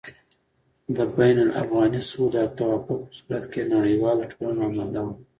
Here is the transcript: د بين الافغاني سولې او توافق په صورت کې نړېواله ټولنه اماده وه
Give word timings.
د 0.95 0.97
بين 1.15 1.37
الافغاني 1.47 2.01
سولې 2.11 2.37
او 2.45 2.49
توافق 2.57 2.99
په 3.07 3.13
صورت 3.17 3.43
کې 3.51 3.61
نړېواله 3.73 4.23
ټولنه 4.31 4.61
اماده 4.69 5.01
وه 5.05 5.13